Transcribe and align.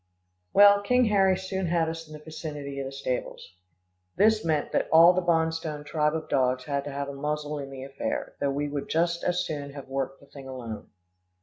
Well, 0.51 0.81
King 0.81 1.05
Harry 1.09 1.37
soon 1.37 1.67
had 1.67 1.87
us 1.87 2.07
in 2.07 2.13
the 2.13 2.17
vicinity 2.17 2.79
of 2.79 2.87
the 2.87 2.91
stables. 2.91 3.53
This 4.15 4.43
meant 4.43 4.71
that 4.71 4.89
all 4.91 5.13
the 5.13 5.21
Bonstone 5.21 5.83
tribe 5.85 6.15
of 6.15 6.27
dogs 6.27 6.63
had 6.63 6.83
to 6.85 6.91
have 6.91 7.07
a 7.07 7.13
muzzle 7.13 7.59
in 7.59 7.69
the 7.69 7.83
affair, 7.83 8.33
though 8.39 8.49
we 8.49 8.67
would 8.67 8.89
just 8.89 9.23
as 9.23 9.45
soon 9.45 9.73
have 9.73 9.89
worked 9.89 10.19
the 10.19 10.25
thing 10.25 10.47
alone. 10.47 10.89